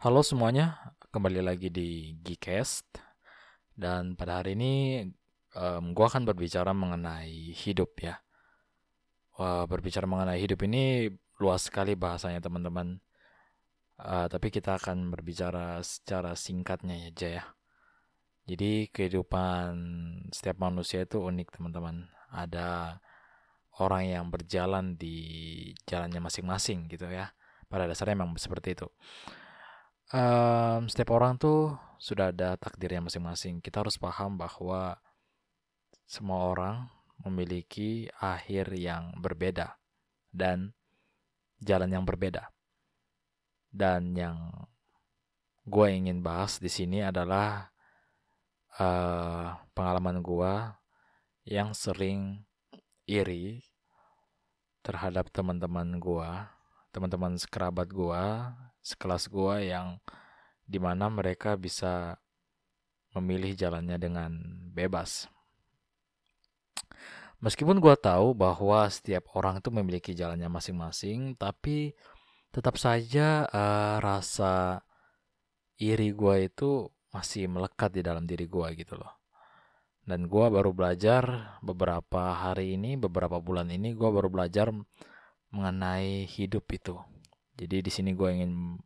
Halo 0.00 0.24
semuanya, 0.24 0.96
kembali 1.12 1.44
lagi 1.44 1.68
di 1.68 2.16
Geekcast 2.24 2.88
dan 3.76 4.16
pada 4.16 4.40
hari 4.40 4.56
ini 4.56 5.04
um, 5.52 5.92
gue 5.92 6.06
akan 6.08 6.24
berbicara 6.24 6.72
mengenai 6.72 7.52
hidup 7.52 8.00
ya. 8.00 8.16
Wah, 9.36 9.68
berbicara 9.68 10.08
mengenai 10.08 10.40
hidup 10.40 10.64
ini 10.64 11.12
luas 11.36 11.68
sekali 11.68 12.00
bahasanya 12.00 12.40
teman-teman. 12.40 12.96
Uh, 14.00 14.24
tapi 14.32 14.48
kita 14.48 14.80
akan 14.80 15.12
berbicara 15.12 15.84
secara 15.84 16.32
singkatnya 16.32 17.12
aja 17.12 17.28
ya. 17.28 17.44
Jadi 18.48 18.88
kehidupan 18.88 19.68
setiap 20.32 20.64
manusia 20.64 21.04
itu 21.04 21.20
unik 21.20 21.60
teman-teman. 21.60 22.08
Ada 22.32 22.96
orang 23.76 24.08
yang 24.08 24.32
berjalan 24.32 24.96
di 24.96 25.20
jalannya 25.84 26.24
masing-masing 26.24 26.88
gitu 26.88 27.04
ya. 27.04 27.36
Pada 27.68 27.84
dasarnya 27.84 28.16
memang 28.16 28.40
seperti 28.40 28.80
itu 28.80 28.88
um, 30.14 30.90
setiap 30.90 31.14
orang 31.14 31.38
tuh 31.38 31.74
sudah 32.00 32.34
ada 32.34 32.56
takdirnya 32.58 33.06
masing-masing. 33.06 33.62
Kita 33.62 33.82
harus 33.84 33.96
paham 34.00 34.38
bahwa 34.38 34.98
semua 36.06 36.50
orang 36.50 36.76
memiliki 37.22 38.08
akhir 38.18 38.72
yang 38.74 39.14
berbeda 39.20 39.76
dan 40.32 40.72
jalan 41.60 41.92
yang 41.92 42.04
berbeda. 42.08 42.50
Dan 43.70 44.18
yang 44.18 44.50
gue 45.62 45.86
ingin 45.92 46.24
bahas 46.24 46.58
di 46.58 46.66
sini 46.66 47.04
adalah 47.04 47.70
uh, 48.80 49.54
pengalaman 49.76 50.18
gue 50.24 50.54
yang 51.46 51.70
sering 51.76 52.42
iri 53.06 53.62
terhadap 54.80 55.28
teman-teman 55.30 56.00
gue, 56.00 56.30
teman-teman 56.90 57.36
sekerabat 57.36 57.92
gue 57.92 58.24
sekelas 58.80 59.28
gua 59.28 59.60
yang 59.60 60.00
di 60.64 60.78
mana 60.78 61.10
mereka 61.10 61.58
bisa 61.58 62.16
memilih 63.14 63.58
jalannya 63.58 63.98
dengan 63.98 64.30
bebas. 64.70 65.26
Meskipun 67.40 67.80
gua 67.80 67.96
tahu 67.96 68.36
bahwa 68.36 68.84
setiap 68.92 69.32
orang 69.32 69.64
itu 69.64 69.72
memiliki 69.72 70.12
jalannya 70.12 70.52
masing-masing, 70.52 71.34
tapi 71.40 71.96
tetap 72.52 72.76
saja 72.76 73.48
uh, 73.48 73.96
rasa 73.98 74.84
iri 75.80 76.12
gua 76.12 76.36
itu 76.36 76.92
masih 77.10 77.48
melekat 77.48 77.96
di 77.96 78.02
dalam 78.04 78.28
diri 78.28 78.44
gua 78.44 78.70
gitu 78.76 79.00
loh. 79.00 79.18
Dan 80.04 80.28
gua 80.28 80.52
baru 80.52 80.76
belajar 80.76 81.56
beberapa 81.64 82.36
hari 82.36 82.76
ini, 82.76 83.00
beberapa 83.00 83.40
bulan 83.40 83.72
ini 83.72 83.96
gua 83.96 84.12
baru 84.12 84.28
belajar 84.28 84.68
mengenai 85.50 86.28
hidup 86.28 86.68
itu. 86.76 87.00
Jadi 87.60 87.84
di 87.84 87.92
sini 87.92 88.16
gue 88.16 88.28
ingin 88.32 88.80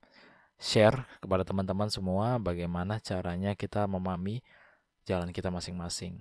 share 0.59 1.07
kepada 1.23 1.47
teman-teman 1.47 1.87
semua 1.87 2.43
bagaimana 2.43 2.99
caranya 2.99 3.55
kita 3.55 3.87
memahami 3.87 4.43
jalan 5.07 5.31
kita 5.31 5.55
masing-masing. 5.55 6.19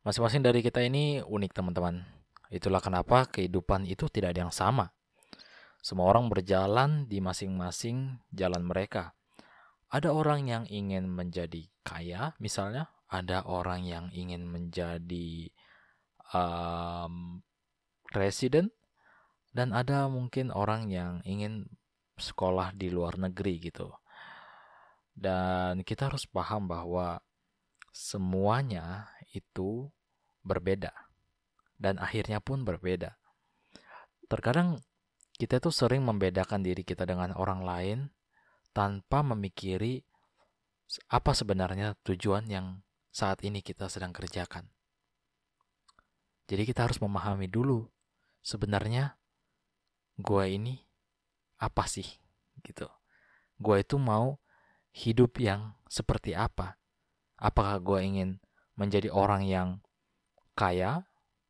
Masing-masing 0.00 0.40
dari 0.40 0.64
kita 0.64 0.80
ini 0.80 1.20
unik 1.20 1.52
teman-teman. 1.52 2.08
Itulah 2.48 2.80
kenapa 2.80 3.28
kehidupan 3.28 3.84
itu 3.84 4.08
tidak 4.08 4.32
ada 4.32 4.48
yang 4.48 4.54
sama. 4.54 4.96
Semua 5.84 6.08
orang 6.08 6.32
berjalan 6.32 7.04
di 7.04 7.20
masing-masing 7.20 8.16
jalan 8.32 8.64
mereka. 8.64 9.12
Ada 9.92 10.08
orang 10.08 10.48
yang 10.48 10.64
ingin 10.72 11.04
menjadi 11.04 11.68
kaya, 11.84 12.32
misalnya, 12.40 12.88
ada 13.12 13.44
orang 13.44 13.84
yang 13.84 14.08
ingin 14.08 14.48
menjadi 14.48 15.52
um, 16.32 17.44
presiden, 18.08 18.72
dan 19.52 19.76
ada 19.76 20.08
mungkin 20.08 20.48
orang 20.48 20.88
yang 20.88 21.20
ingin 21.28 21.68
sekolah 22.16 22.72
di 22.72 22.88
luar 22.88 23.20
negeri 23.20 23.60
gitu. 23.60 23.92
Dan 25.12 25.84
kita 25.84 26.08
harus 26.08 26.24
paham 26.24 26.64
bahwa 26.68 27.20
semuanya 27.92 29.12
itu 29.36 29.92
berbeda 30.40 30.92
dan 31.76 32.00
akhirnya 32.00 32.40
pun 32.40 32.64
berbeda. 32.64 33.20
Terkadang 34.26 34.80
kita 35.36 35.60
tuh 35.60 35.72
sering 35.72 36.00
membedakan 36.08 36.64
diri 36.64 36.80
kita 36.80 37.04
dengan 37.04 37.36
orang 37.36 37.60
lain 37.60 37.98
tanpa 38.72 39.20
memikiri 39.20 40.00
apa 41.12 41.36
sebenarnya 41.36 41.92
tujuan 42.04 42.48
yang 42.48 42.80
saat 43.12 43.44
ini 43.44 43.60
kita 43.60 43.92
sedang 43.92 44.16
kerjakan. 44.16 44.72
Jadi 46.48 46.62
kita 46.64 46.88
harus 46.88 47.00
memahami 47.00 47.48
dulu 47.48 47.84
sebenarnya 48.40 49.16
gue 50.18 50.44
ini 50.48 50.80
apa 51.62 51.86
sih 51.86 52.06
gitu. 52.66 52.88
Gue 53.56 53.86
itu 53.86 53.96
mau 53.96 54.42
hidup 54.92 55.38
yang 55.40 55.76
seperti 55.88 56.34
apa? 56.36 56.76
Apakah 57.38 57.78
gue 57.80 58.00
ingin 58.02 58.30
menjadi 58.76 59.12
orang 59.12 59.46
yang 59.46 59.68
kaya 60.58 61.06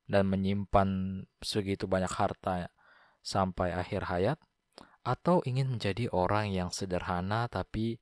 dan 0.06 0.28
menyimpan 0.28 1.22
segitu 1.40 1.88
banyak 1.88 2.10
harta 2.10 2.70
sampai 3.22 3.72
akhir 3.72 4.10
hayat 4.10 4.38
atau 5.02 5.42
ingin 5.42 5.78
menjadi 5.78 6.06
orang 6.14 6.54
yang 6.54 6.70
sederhana 6.70 7.50
tapi 7.50 7.98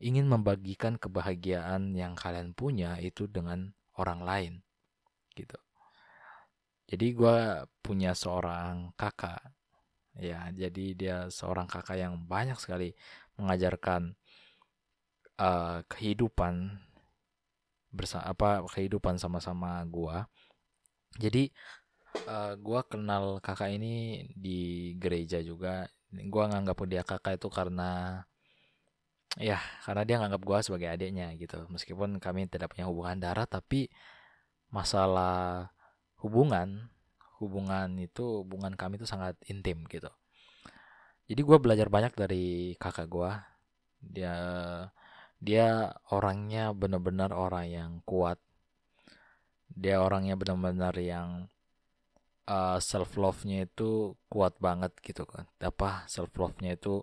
ingin 0.00 0.26
membagikan 0.26 0.96
kebahagiaan 0.96 1.92
yang 1.94 2.16
kalian 2.16 2.56
punya 2.56 2.96
itu 2.98 3.28
dengan 3.28 3.76
orang 4.00 4.20
lain 4.24 4.52
gitu. 5.36 5.56
Jadi 6.88 7.06
gue 7.16 7.38
punya 7.80 8.12
seorang 8.12 8.92
kakak 8.96 9.40
Ya, 10.20 10.52
jadi 10.52 10.84
dia 10.92 11.16
seorang 11.32 11.64
kakak 11.64 11.96
yang 11.96 12.20
banyak 12.28 12.60
sekali 12.60 12.92
mengajarkan 13.40 14.12
uh, 15.40 15.80
kehidupan 15.88 16.76
bersama 17.92 18.24
apa 18.28 18.48
kehidupan 18.68 19.16
sama-sama 19.16 19.80
gua. 19.88 20.28
Jadi 21.16 21.48
uh, 22.28 22.56
gua 22.60 22.84
kenal 22.84 23.40
kakak 23.40 23.72
ini 23.72 24.28
di 24.36 24.92
gereja 25.00 25.40
juga. 25.40 25.88
Gua 26.28 26.44
nganggap 26.52 26.76
dia 26.88 27.02
kakak 27.04 27.40
itu 27.40 27.48
karena 27.48 28.20
ya 29.40 29.56
karena 29.88 30.02
dia 30.04 30.16
nganggap 30.20 30.42
gua 30.44 30.58
sebagai 30.60 30.92
adiknya 30.92 31.32
gitu. 31.40 31.64
Meskipun 31.72 32.20
kami 32.20 32.52
tidak 32.52 32.76
punya 32.76 32.84
hubungan 32.88 33.16
darah 33.16 33.48
tapi 33.48 33.88
masalah 34.68 35.72
hubungan 36.20 36.91
hubungan 37.42 37.98
itu 37.98 38.46
hubungan 38.46 38.72
kami 38.78 38.96
itu 39.02 39.06
sangat 39.08 39.34
intim 39.50 39.82
gitu. 39.90 40.08
Jadi 41.26 41.40
gue 41.42 41.58
belajar 41.58 41.88
banyak 41.90 42.12
dari 42.14 42.74
kakak 42.78 43.08
gue 43.10 43.30
dia 44.02 44.36
dia 45.42 45.90
orangnya 46.14 46.70
benar-benar 46.74 47.34
orang 47.34 47.66
yang 47.66 47.90
kuat. 48.06 48.38
Dia 49.72 49.98
orangnya 50.04 50.38
benar-benar 50.38 50.94
yang 51.00 51.50
uh, 52.46 52.76
eh, 52.76 52.78
self 52.78 53.18
love 53.18 53.42
nya 53.48 53.66
itu 53.66 54.14
kuat 54.30 54.54
banget 54.62 54.94
gitu 55.02 55.26
kan. 55.26 55.46
Apa 55.58 56.06
self 56.06 56.30
love 56.38 56.58
nya 56.62 56.78
itu 56.78 57.02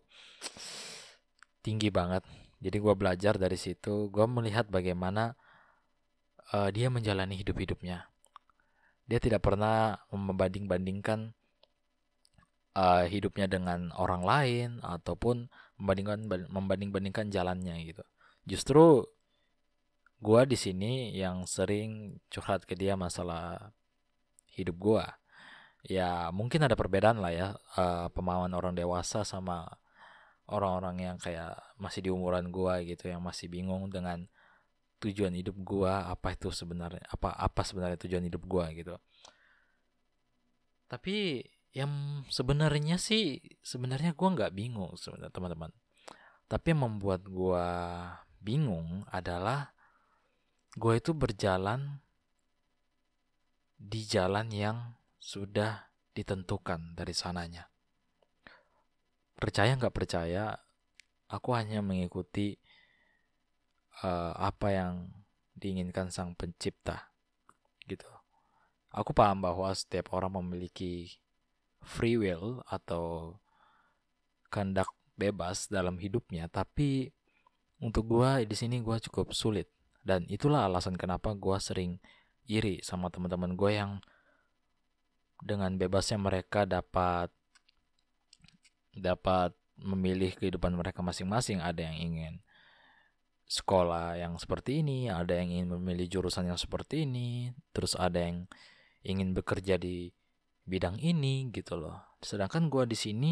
tinggi 1.66 1.91
banget. 1.91 2.23
Jadi 2.63 2.77
gue 2.79 2.94
belajar 2.95 3.35
dari 3.39 3.56
situ. 3.59 4.07
Gue 4.11 4.25
melihat 4.27 4.67
bagaimana 4.71 5.35
uh, 6.56 6.69
dia 6.71 6.88
menjalani 6.91 7.35
hidup-hidupnya 7.39 8.07
dia 9.09 9.18
tidak 9.18 9.42
pernah 9.42 9.97
membanding-bandingkan 10.14 11.34
uh, 12.78 13.06
hidupnya 13.09 13.50
dengan 13.50 13.90
orang 13.97 14.22
lain 14.22 14.70
ataupun 14.86 15.50
membandingkan 15.81 16.30
membanding-bandingkan 16.46 17.34
jalannya 17.34 17.74
gitu. 17.90 18.06
Justru 18.46 19.09
gua 20.22 20.46
di 20.46 20.53
sini 20.53 21.16
yang 21.18 21.50
sering 21.50 22.22
curhat 22.30 22.69
ke 22.69 22.78
dia 22.78 22.94
masalah 22.94 23.74
hidup 24.53 24.78
gua. 24.78 25.06
Ya 25.88 26.30
mungkin 26.30 26.62
ada 26.68 26.75
perbedaan 26.78 27.24
lah 27.24 27.34
ya 27.34 27.48
uh, 27.80 28.12
pemahaman 28.14 28.52
orang 28.53 28.75
dewasa 28.78 29.25
sama 29.25 29.66
orang-orang 30.51 31.13
yang 31.13 31.18
kayak 31.18 31.56
masih 31.81 32.06
di 32.06 32.10
umuran 32.12 32.51
gua 32.54 32.83
gitu 32.86 33.07
yang 33.07 33.24
masih 33.24 33.48
bingung 33.48 33.88
dengan 33.88 34.28
tujuan 35.00 35.31
hidup 35.31 35.56
gua 35.63 36.12
apa 36.12 36.36
itu 36.36 36.51
sebenarnya 36.51 37.00
apa 37.07 37.31
apa 37.31 37.62
sebenarnya 37.63 37.95
tujuan 38.04 38.28
hidup 38.28 38.44
gua 38.44 38.68
gitu 38.75 39.00
tapi 40.89 41.45
yang 41.71 42.25
sebenarnya 42.27 42.97
sih 42.97 43.38
sebenarnya 43.62 44.18
gua 44.18 44.33
nggak 44.33 44.53
bingung 44.57 44.97
sebenarnya 44.97 45.31
teman-teman 45.31 45.71
tapi 46.50 46.74
yang 46.74 46.81
membuat 46.89 47.21
gua 47.30 47.68
bingung 48.41 49.06
adalah 49.13 49.71
gua 50.74 50.97
itu 50.97 51.13
berjalan 51.13 52.01
di 53.80 54.01
jalan 54.03 54.50
yang 54.50 54.77
sudah 55.21 55.88
ditentukan 56.18 56.97
dari 56.97 57.13
sananya 57.13 57.69
percaya 59.38 59.77
nggak 59.77 59.94
percaya 59.94 60.57
aku 61.30 61.53
hanya 61.53 61.85
mengikuti 61.85 62.57
uh, 64.03 64.33
apa 64.35 64.68
yang 64.74 64.94
diinginkan 65.53 66.09
sang 66.09 66.33
pencipta 66.33 67.13
gitu. 67.85 68.07
Aku 68.89 69.13
paham 69.13 69.45
bahwa 69.45 69.69
setiap 69.77 70.13
orang 70.18 70.33
memiliki 70.41 71.21
free 71.86 72.18
will 72.18 72.65
atau 72.65 73.38
kehendak 74.50 74.89
bebas 75.13 75.69
dalam 75.69 76.01
hidupnya, 76.01 76.50
tapi 76.50 77.13
untuk 77.80 78.09
gue 78.09 78.50
di 78.50 78.56
sini 78.57 78.81
gue 78.81 78.97
cukup 79.09 79.31
sulit. 79.31 79.69
Dan 80.01 80.25
itulah 80.25 80.65
alasan 80.65 80.97
kenapa 80.97 81.38
gue 81.38 81.57
sering 81.62 82.01
iri 82.50 82.81
sama 82.81 83.13
teman-teman 83.13 83.53
gue 83.53 83.71
yang 83.77 84.01
dengan 85.39 85.77
bebasnya 85.77 86.18
mereka 86.18 86.65
dapat 86.65 87.30
dapat 88.97 89.53
memilih 89.80 90.33
kehidupan 90.33 90.74
mereka 90.74 91.06
masing-masing. 91.06 91.62
Ada 91.62 91.94
yang 91.94 91.97
ingin 92.00 92.33
sekolah 93.50 94.21
yang 94.21 94.38
seperti 94.38 94.85
ini 94.85 95.09
ada 95.09 95.33
yang 95.33 95.50
ingin 95.50 95.74
memilih 95.74 96.06
jurusan 96.06 96.53
yang 96.53 96.62
seperti 96.62 97.09
ini 97.09 97.50
terus 97.74 97.97
ada 97.97 98.21
yang 98.21 98.45
ingin 99.04 99.31
bekerja 99.31 99.80
di 99.80 100.12
bidang 100.68 101.00
ini 101.01 101.50
gitu 101.50 101.80
loh. 101.80 102.18
Sedangkan 102.22 102.68
gue 102.68 102.84
di 102.86 102.98
sini 102.98 103.31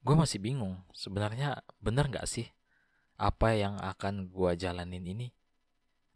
gue 0.00 0.16
masih 0.16 0.40
bingung 0.40 0.80
sebenarnya 0.96 1.60
benar 1.76 2.08
nggak 2.08 2.24
sih 2.24 2.48
apa 3.20 3.52
yang 3.52 3.76
akan 3.76 4.32
gue 4.32 4.50
jalanin 4.56 5.04
ini? 5.04 5.28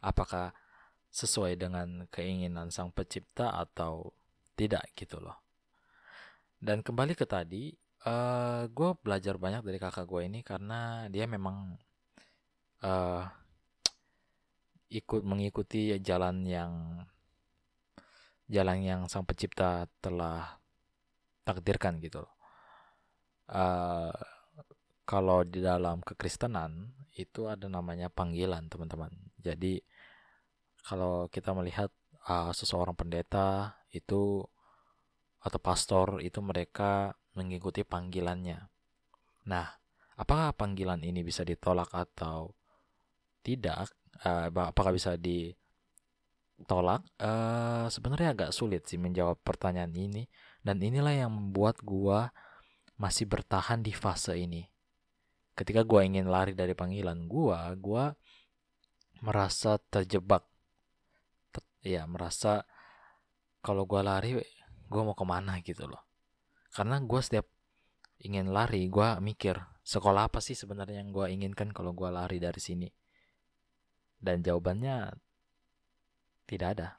Apakah 0.01 0.53
sesuai 1.13 1.55
dengan 1.55 2.09
keinginan 2.09 2.73
sang 2.73 2.89
pencipta 2.89 3.53
atau 3.53 4.11
tidak 4.57 4.89
gitu 4.97 5.21
loh? 5.21 5.37
Dan 6.57 6.81
kembali 6.81 7.13
ke 7.13 7.29
tadi 7.29 7.69
uh, 8.09 8.09
eh, 8.09 8.61
gue 8.73 8.89
belajar 8.97 9.37
banyak 9.37 9.61
dari 9.61 9.77
kakak 9.77 10.09
gue 10.09 10.21
ini 10.25 10.41
karena 10.41 11.05
dia 11.13 11.29
memang 11.29 11.77
uh, 12.81 13.23
ikut 14.89 15.21
mengikuti 15.21 15.93
jalan 16.01 16.41
yang 16.45 16.73
jalan 18.45 18.85
yang 18.85 19.01
sang 19.09 19.25
pencipta 19.25 19.89
telah 20.01 20.61
takdirkan 21.45 21.97
gitu 22.01 22.25
loh. 22.25 22.33
Uh, 23.45 24.13
kalau 25.05 25.45
di 25.45 25.61
dalam 25.61 26.01
kekristenan 26.01 26.89
itu 27.13 27.45
ada 27.45 27.69
namanya 27.69 28.09
panggilan 28.09 28.65
teman-teman. 28.65 29.13
Jadi 29.37 29.77
kalau 30.81 31.29
kita 31.29 31.53
melihat 31.53 31.93
uh, 32.25 32.49
seseorang 32.51 32.97
pendeta 32.97 33.77
itu 33.93 34.41
atau 35.45 35.59
pastor 35.61 36.25
itu 36.25 36.41
mereka 36.41 37.13
mengikuti 37.37 37.85
panggilannya. 37.85 38.65
Nah 39.45 39.67
apakah 40.17 40.57
panggilan 40.57 41.05
ini 41.05 41.21
bisa 41.21 41.45
ditolak 41.45 41.93
atau 41.93 42.57
tidak? 43.45 43.93
Uh, 44.25 44.49
apakah 44.49 44.89
bisa 44.89 45.13
ditolak 46.55 47.03
uh, 47.19 47.91
sebenarnya 47.91 48.31
agak 48.31 48.51
sulit 48.55 48.87
sih 48.87 48.95
menjawab 48.95 49.43
pertanyaan 49.43 49.91
ini 49.91 50.23
dan 50.63 50.79
inilah 50.79 51.11
yang 51.11 51.31
membuat 51.31 51.83
gua 51.83 52.31
masih 52.95 53.27
bertahan 53.27 53.83
di 53.83 53.91
fase 53.91 54.39
ini. 54.39 54.63
Ketika 55.55 55.87
gue 55.87 56.01
ingin 56.03 56.27
lari 56.27 56.51
dari 56.51 56.75
panggilan 56.75 57.27
gue, 57.27 57.59
gue 57.79 58.03
merasa 59.23 59.79
terjebak. 59.79 60.43
ya, 61.85 62.03
merasa 62.09 62.65
kalau 63.61 63.85
gue 63.85 64.01
lari, 64.01 64.31
gue 64.89 65.01
mau 65.05 65.15
ke 65.15 65.25
mana 65.27 65.61
gitu 65.63 65.87
loh. 65.87 66.03
Karena 66.73 66.99
gue 66.99 67.21
setiap 67.23 67.47
ingin 68.19 68.51
lari, 68.51 68.87
gue 68.91 69.07
mikir, 69.23 69.55
sekolah 69.85 70.27
apa 70.27 70.43
sih 70.43 70.57
sebenarnya 70.57 71.03
yang 71.03 71.13
gue 71.15 71.25
inginkan 71.31 71.71
kalau 71.71 71.95
gue 71.95 72.09
lari 72.11 72.41
dari 72.41 72.59
sini? 72.59 72.89
Dan 74.19 74.43
jawabannya 74.43 75.13
tidak 76.45 76.67
ada. 76.77 76.89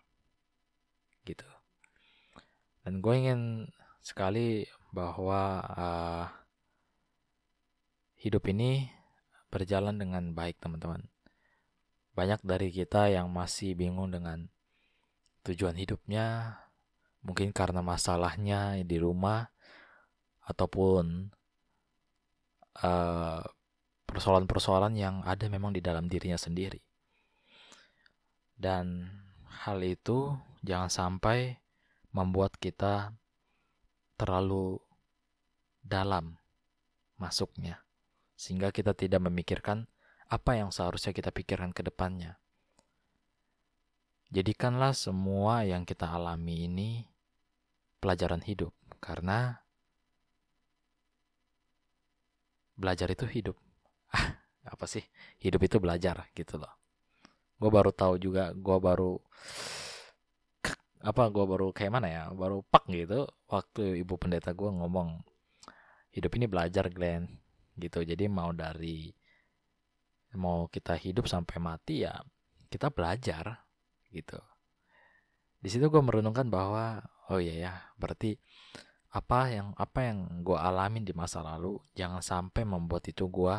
Gitu. 1.26 1.46
Dan 2.86 3.02
gue 3.02 3.14
ingin 3.18 3.40
sekali 3.98 4.62
bahwa 4.94 5.58
uh, 5.74 6.26
hidup 8.22 8.46
ini 8.46 8.86
berjalan 9.50 9.98
dengan 9.98 10.30
baik, 10.34 10.62
teman-teman. 10.62 11.10
Banyak 12.14 12.46
dari 12.46 12.70
kita 12.70 13.10
yang 13.10 13.28
masih 13.28 13.74
bingung 13.74 14.14
dengan 14.14 14.46
tujuan 15.42 15.74
hidupnya, 15.74 16.58
mungkin 17.22 17.50
karena 17.50 17.82
masalahnya 17.82 18.78
di 18.82 18.96
rumah 18.98 19.50
ataupun 20.46 21.34
persoalan 22.76 23.42
persoalan-persoalan 24.06 24.94
yang 24.94 25.24
ada 25.26 25.50
memang 25.50 25.74
di 25.74 25.82
dalam 25.82 26.06
dirinya 26.06 26.38
sendiri. 26.38 26.78
Dan 28.56 29.12
hal 29.64 29.80
itu 29.80 30.36
jangan 30.60 30.92
sampai 30.92 31.56
membuat 32.12 32.56
kita 32.60 33.12
terlalu 34.16 34.80
dalam 35.84 36.36
masuknya, 37.16 37.80
sehingga 38.36 38.72
kita 38.72 38.92
tidak 38.92 39.24
memikirkan 39.24 39.88
apa 40.26 40.58
yang 40.58 40.74
seharusnya 40.74 41.14
kita 41.16 41.30
pikirkan 41.32 41.72
ke 41.72 41.80
depannya. 41.86 42.36
Jadikanlah 44.34 44.92
semua 44.92 45.62
yang 45.62 45.86
kita 45.86 46.10
alami 46.10 46.66
ini 46.66 46.90
pelajaran 48.02 48.42
hidup, 48.42 48.74
karena 48.98 49.62
belajar 52.76 53.08
itu 53.08 53.24
hidup. 53.24 53.56
Apa 54.72 54.84
sih? 54.84 55.02
Hidup 55.40 55.64
itu 55.64 55.80
belajar 55.80 56.28
gitu 56.36 56.60
loh. 56.60 56.75
Gue 57.56 57.70
baru 57.72 57.90
tahu 57.92 58.20
juga, 58.20 58.52
gue 58.52 58.78
baru 58.80 59.16
apa 61.06 61.30
gue 61.30 61.44
baru 61.46 61.70
kayak 61.70 61.92
mana 61.94 62.08
ya 62.10 62.22
baru 62.34 62.66
pak 62.66 62.90
gitu 62.90 63.30
waktu 63.46 64.02
ibu 64.02 64.18
pendeta 64.18 64.50
gue 64.50 64.66
ngomong 64.66 65.22
hidup 66.10 66.32
ini 66.36 66.46
belajar 66.50 66.90
Glenn. 66.90 67.28
Gitu 67.76 68.02
jadi 68.02 68.26
mau 68.26 68.50
dari 68.56 69.12
mau 70.36 70.68
kita 70.68 70.96
hidup 70.96 71.28
sampai 71.28 71.56
mati 71.60 72.04
ya 72.04 72.12
kita 72.68 72.92
belajar 72.92 73.64
gitu. 74.12 74.40
Di 75.60 75.68
situ 75.72 75.88
gue 75.88 76.02
merenungkan 76.02 76.48
bahwa 76.52 77.00
oh 77.32 77.40
iya 77.40 77.54
ya 77.70 77.74
berarti 77.96 78.36
apa 79.16 79.48
yang 79.48 79.72
apa 79.80 80.00
yang 80.12 80.44
gue 80.44 80.58
alamin 80.58 81.00
di 81.06 81.16
masa 81.16 81.40
lalu 81.40 81.80
jangan 81.96 82.20
sampai 82.20 82.68
membuat 82.68 83.08
itu 83.08 83.24
gue 83.32 83.56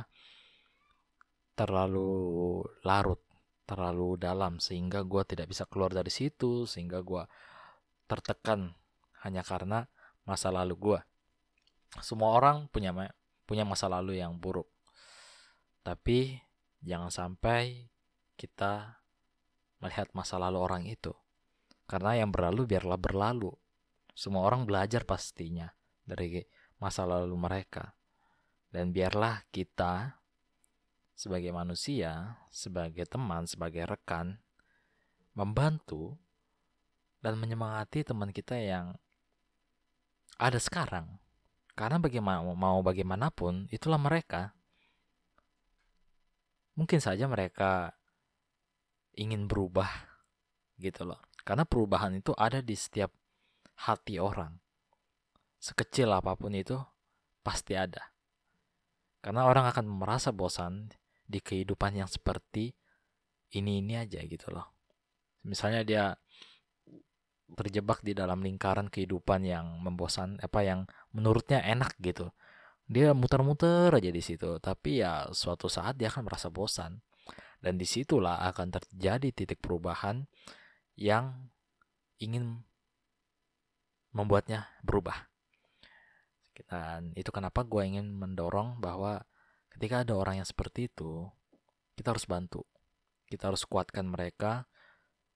terlalu 1.58 2.62
larut 2.86 3.18
terlalu 3.68 4.16
dalam 4.16 4.64
sehingga 4.64 5.04
gue 5.04 5.22
tidak 5.28 5.52
bisa 5.52 5.68
keluar 5.68 5.92
dari 5.92 6.10
situ 6.10 6.64
sehingga 6.64 7.04
gue 7.04 7.28
tertekan 8.08 8.72
hanya 9.28 9.44
karena 9.44 9.84
masa 10.24 10.50
lalu 10.50 10.76
gue 10.80 11.00
semua 12.00 12.36
orang 12.36 12.68
punya 12.70 12.92
punya 13.48 13.64
masa 13.64 13.88
lalu 13.88 14.20
yang 14.20 14.36
buruk. 14.36 14.68
Tapi 15.82 16.36
jangan 16.84 17.10
sampai 17.10 17.88
kita 18.36 19.00
melihat 19.80 20.12
masa 20.12 20.36
lalu 20.36 20.60
orang 20.60 20.84
itu. 20.84 21.16
Karena 21.88 22.20
yang 22.20 22.30
berlalu 22.30 22.68
biarlah 22.68 23.00
berlalu. 23.00 23.56
Semua 24.12 24.44
orang 24.44 24.68
belajar 24.68 25.08
pastinya 25.08 25.72
dari 26.04 26.44
masa 26.84 27.08
lalu 27.08 27.34
mereka. 27.40 27.96
Dan 28.68 28.92
biarlah 28.92 29.48
kita 29.48 30.17
sebagai 31.18 31.50
manusia, 31.50 32.38
sebagai 32.54 33.10
teman, 33.10 33.50
sebagai 33.50 33.90
rekan 33.90 34.38
membantu 35.34 36.14
dan 37.26 37.42
menyemangati 37.42 38.06
teman 38.06 38.30
kita 38.30 38.54
yang 38.54 38.94
ada 40.38 40.62
sekarang 40.62 41.18
karena 41.78 41.98
bagaimana 41.98 42.42
mau 42.54 42.82
bagaimanapun 42.86 43.70
itulah 43.70 44.02
mereka. 44.02 44.54
Mungkin 46.78 46.98
saja 47.02 47.26
mereka 47.26 47.94
ingin 49.18 49.50
berubah 49.50 49.90
gitu 50.78 51.06
loh. 51.06 51.22
Karena 51.42 51.66
perubahan 51.66 52.14
itu 52.18 52.34
ada 52.38 52.62
di 52.62 52.74
setiap 52.78 53.10
hati 53.90 54.18
orang. 54.22 54.58
Sekecil 55.58 56.10
apa 56.14 56.38
pun 56.38 56.54
itu 56.54 56.78
pasti 57.42 57.74
ada. 57.74 58.14
Karena 59.22 59.46
orang 59.50 59.70
akan 59.70 59.86
merasa 59.90 60.30
bosan 60.30 60.90
di 61.28 61.44
kehidupan 61.44 62.00
yang 62.00 62.08
seperti 62.08 62.72
ini-ini 63.52 64.00
aja 64.00 64.24
gitu 64.24 64.50
loh. 64.50 64.72
Misalnya 65.44 65.84
dia 65.84 66.04
terjebak 67.56 68.04
di 68.04 68.12
dalam 68.12 68.44
lingkaran 68.44 68.92
kehidupan 68.92 69.48
yang 69.48 69.80
membosan 69.80 70.36
apa 70.44 70.64
yang 70.64 70.84
menurutnya 71.16 71.64
enak 71.64 71.96
gitu. 72.00 72.32
Dia 72.88 73.12
muter-muter 73.12 73.92
aja 73.92 74.12
di 74.12 74.24
situ 74.24 74.60
tapi 74.64 75.04
ya 75.04 75.28
suatu 75.32 75.68
saat 75.68 76.00
dia 76.00 76.12
akan 76.12 76.28
merasa 76.28 76.48
bosan. 76.48 77.04
Dan 77.58 77.76
di 77.82 77.90
situlah 77.90 78.46
akan 78.54 78.70
terjadi 78.70 79.34
titik 79.34 79.60
perubahan 79.60 80.30
yang 80.94 81.50
ingin 82.22 82.62
membuatnya 84.14 84.70
berubah. 84.86 85.26
Dan 86.70 87.14
itu 87.14 87.30
kenapa 87.30 87.66
gue 87.66 87.82
ingin 87.86 88.14
mendorong 88.14 88.78
bahwa 88.78 89.26
ketika 89.78 90.02
ada 90.02 90.18
orang 90.18 90.42
yang 90.42 90.50
seperti 90.50 90.90
itu 90.90 91.30
kita 91.94 92.14
harus 92.14 92.26
bantu. 92.26 92.66
Kita 93.30 93.54
harus 93.54 93.62
kuatkan 93.66 94.10
mereka 94.10 94.66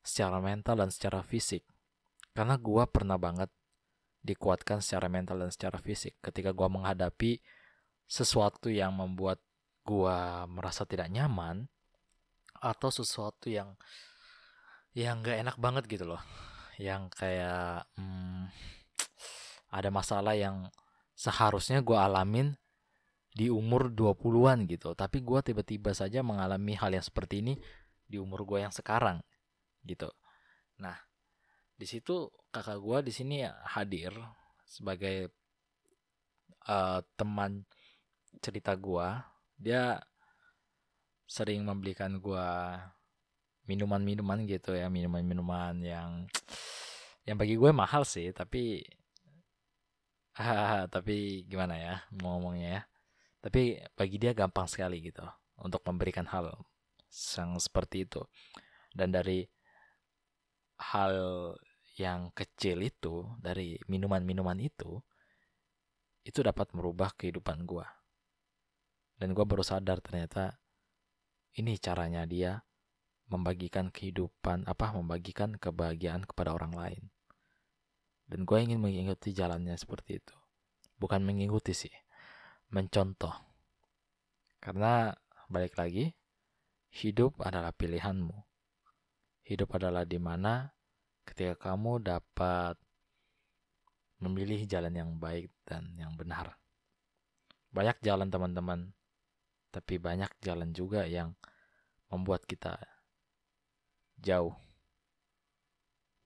secara 0.01 0.41
mental 0.41 0.81
dan 0.81 0.89
secara 0.89 1.21
fisik. 1.21 1.61
Karena 2.33 2.57
gue 2.57 2.83
pernah 2.89 3.21
banget 3.21 3.53
dikuatkan 4.21 4.81
secara 4.81 5.09
mental 5.13 5.41
dan 5.41 5.53
secara 5.53 5.77
fisik. 5.77 6.17
Ketika 6.21 6.53
gue 6.53 6.67
menghadapi 6.69 7.41
sesuatu 8.09 8.69
yang 8.69 8.93
membuat 8.97 9.41
gue 9.81 10.17
merasa 10.49 10.85
tidak 10.85 11.09
nyaman 11.09 11.65
atau 12.61 12.93
sesuatu 12.93 13.49
yang 13.49 13.73
yang 14.93 15.25
gak 15.25 15.37
enak 15.41 15.57
banget 15.57 15.89
gitu 15.89 16.05
loh. 16.05 16.21
Yang 16.77 17.13
kayak 17.17 17.89
hmm, 17.97 18.49
ada 19.77 19.89
masalah 19.89 20.37
yang 20.37 20.69
seharusnya 21.17 21.81
gue 21.81 21.97
alamin 21.97 22.60
di 23.31 23.47
umur 23.47 23.91
20-an 23.91 24.67
gitu. 24.67 24.91
Tapi 24.95 25.23
gue 25.23 25.39
tiba-tiba 25.41 25.95
saja 25.95 26.19
mengalami 26.21 26.75
hal 26.75 26.91
yang 26.91 27.05
seperti 27.05 27.39
ini 27.39 27.53
di 28.03 28.19
umur 28.19 28.43
gue 28.43 28.63
yang 28.67 28.73
sekarang 28.75 29.23
gitu. 29.87 30.11
Nah 30.83 30.95
di 31.79 31.89
situ 31.89 32.29
kakak 32.53 32.77
gue 32.77 32.97
di 33.09 33.13
sini 33.15 33.37
hadir 33.47 34.13
sebagai 34.67 35.33
uh, 36.69 37.01
teman 37.17 37.65
cerita 38.37 38.77
gue 38.77 39.07
dia 39.57 39.97
sering 41.25 41.65
membelikan 41.65 42.21
gue 42.21 42.47
minuman-minuman 43.65 44.43
gitu 44.45 44.75
ya 44.75 44.91
minuman-minuman 44.91 45.79
yang 45.81 46.27
yang 47.23 47.37
bagi 47.39 47.55
gue 47.55 47.71
mahal 47.71 48.03
sih 48.03 48.29
tapi 48.35 48.83
tapi 50.93 51.45
gimana 51.47 51.75
ya 51.77 51.95
ngomongnya 52.19 52.67
ya 52.67 52.81
tapi 53.41 53.81
bagi 53.97 54.17
dia 54.21 54.31
gampang 54.37 54.69
sekali 54.69 55.01
gitu 55.01 55.25
untuk 55.61 55.81
memberikan 55.89 56.29
hal 56.29 56.53
yang 57.09 57.57
seperti 57.57 58.05
itu. 58.07 58.21
Dan 58.93 59.11
dari 59.11 59.43
hal 60.77 61.13
yang 61.99 62.31
kecil 62.33 62.81
itu 62.81 63.27
dari 63.37 63.77
minuman-minuman 63.89 64.57
itu 64.57 65.01
itu 66.21 66.39
dapat 66.45 66.69
merubah 66.77 67.13
kehidupan 67.17 67.65
gue 67.65 67.85
dan 69.21 69.37
gue 69.37 69.45
baru 69.45 69.61
sadar 69.61 70.01
ternyata 70.01 70.57
ini 71.53 71.77
caranya 71.77 72.25
dia 72.25 72.65
membagikan 73.29 73.93
kehidupan 73.93 74.65
apa 74.65 74.97
membagikan 74.97 75.61
kebahagiaan 75.61 76.25
kepada 76.25 76.57
orang 76.57 76.73
lain. 76.73 77.03
Dan 78.25 78.49
gue 78.49 78.57
ingin 78.57 78.81
mengikuti 78.81 79.29
jalannya 79.29 79.77
seperti 79.77 80.17
itu. 80.17 80.35
Bukan 80.97 81.21
mengikuti 81.21 81.77
sih 81.77 81.93
mencontoh. 82.71 83.35
Karena 84.63 85.11
balik 85.51 85.75
lagi 85.75 86.15
hidup 86.95 87.39
adalah 87.43 87.75
pilihanmu. 87.75 88.35
Hidup 89.47 89.75
adalah 89.75 90.07
di 90.07 90.15
mana 90.15 90.71
ketika 91.27 91.71
kamu 91.71 91.99
dapat 92.03 92.79
memilih 94.21 94.63
jalan 94.69 94.93
yang 94.95 95.11
baik 95.19 95.51
dan 95.67 95.91
yang 95.99 96.15
benar. 96.15 96.55
Banyak 97.71 97.99
jalan 98.03 98.31
teman-teman 98.31 98.95
tapi 99.71 99.95
banyak 99.99 100.29
jalan 100.43 100.75
juga 100.75 101.07
yang 101.07 101.31
membuat 102.11 102.43
kita 102.43 102.75
jauh 104.19 104.53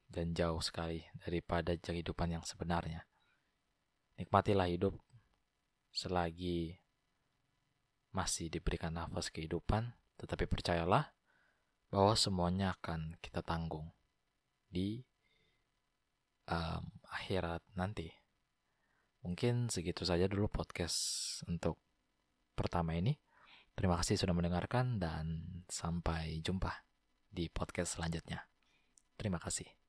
dan 0.10 0.34
jauh 0.34 0.58
sekali 0.60 1.06
daripada 1.22 1.78
kehidupan 1.78 2.34
yang 2.34 2.44
sebenarnya. 2.44 3.06
Nikmatilah 4.18 4.66
hidup 4.66 4.98
selagi 5.96 6.76
masih 8.12 8.52
diberikan 8.52 8.92
nafas 8.92 9.32
kehidupan, 9.32 9.96
tetapi 10.20 10.44
percayalah 10.48 11.16
bahwa 11.88 12.14
semuanya 12.20 12.76
akan 12.76 13.16
kita 13.24 13.40
tanggung 13.40 13.96
di 14.68 15.04
um, 16.52 16.84
akhirat 17.08 17.64
nanti. 17.80 18.12
Mungkin 19.24 19.72
segitu 19.72 20.06
saja 20.06 20.28
dulu 20.28 20.52
podcast 20.52 21.42
untuk 21.48 21.80
pertama 22.54 22.94
ini. 22.94 23.18
Terima 23.76 24.00
kasih 24.00 24.16
sudah 24.16 24.32
mendengarkan 24.32 25.00
dan 25.02 25.44
sampai 25.68 26.40
jumpa 26.40 26.72
di 27.28 27.52
podcast 27.52 28.00
selanjutnya. 28.00 28.48
Terima 29.20 29.40
kasih. 29.40 29.85